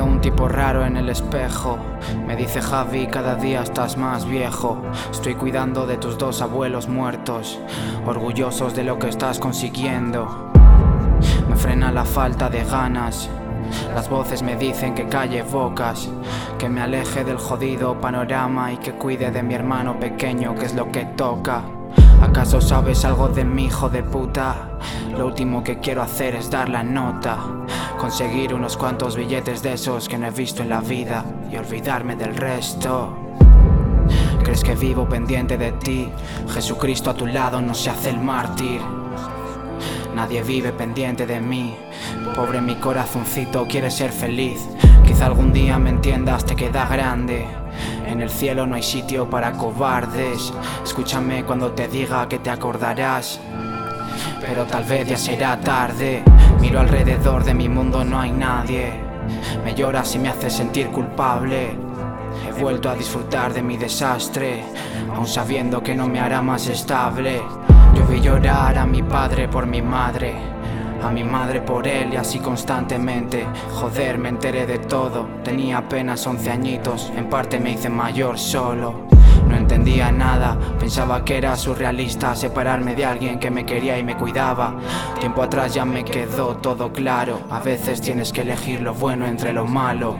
[0.00, 1.78] un tipo raro en el espejo.
[2.26, 4.80] Me dice Javi, cada día estás más viejo.
[5.10, 7.58] Estoy cuidando de tus dos abuelos muertos,
[8.06, 10.50] orgullosos de lo que estás consiguiendo.
[11.48, 13.28] Me frena la falta de ganas.
[13.94, 16.08] Las voces me dicen que calle bocas,
[16.58, 20.74] que me aleje del jodido panorama y que cuide de mi hermano pequeño, que es
[20.74, 21.62] lo que toca.
[22.20, 24.78] ¿Acaso sabes algo de mi hijo de puta?
[25.16, 27.38] Lo último que quiero hacer es dar la nota.
[27.98, 32.16] Conseguir unos cuantos billetes de esos que no he visto en la vida y olvidarme
[32.16, 33.16] del resto.
[34.44, 36.10] ¿Crees que vivo pendiente de ti?
[36.52, 38.80] Jesucristo a tu lado no se hace el mártir.
[40.14, 41.74] Nadie vive pendiente de mí.
[42.34, 44.68] Pobre mi corazoncito quiere ser feliz.
[45.06, 47.46] Quizá algún día me entiendas, te queda grande.
[48.10, 50.52] En el cielo no hay sitio para cobardes.
[50.84, 53.40] Escúchame cuando te diga que te acordarás
[54.40, 56.22] pero tal vez ya será tarde.
[56.60, 58.92] Miro alrededor de mi mundo, no hay nadie.
[59.64, 61.70] Me lloras y me hace sentir culpable.
[62.48, 64.64] He vuelto a disfrutar de mi desastre,
[65.14, 67.42] aun sabiendo que no me hará más estable.
[67.94, 70.34] Yo vi llorar a mi padre por mi madre,
[71.02, 73.46] a mi madre por él y así constantemente.
[73.74, 75.26] Joder, me enteré de todo.
[75.44, 79.09] Tenía apenas 11 añitos, en parte me hice mayor solo.
[79.90, 84.76] Entendía nada, pensaba que era surrealista separarme de alguien que me quería y me cuidaba.
[85.18, 89.52] Tiempo atrás ya me quedó todo claro, a veces tienes que elegir lo bueno entre
[89.52, 90.16] lo malo.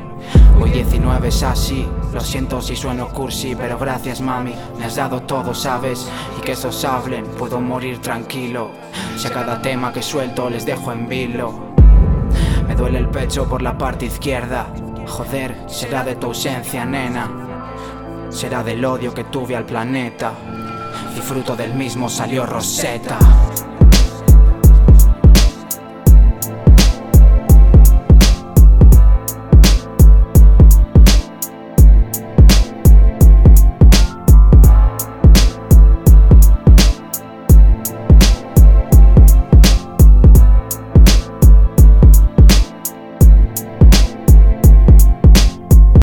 [0.60, 5.22] Hoy 19 es así, lo siento si sueno cursi, pero gracias mami, me has dado
[5.22, 6.10] todo, ¿sabes?
[6.36, 8.72] Y que esos hablen, puedo morir tranquilo.
[9.16, 11.54] Si a cada tema que suelto les dejo en vilo.
[12.66, 14.66] Me duele el pecho por la parte izquierda.
[15.06, 17.50] Joder, será de tu ausencia, nena
[18.30, 20.32] será del odio que tuve al planeta.
[21.16, 23.18] Y fruto del mismo salió Rosetta.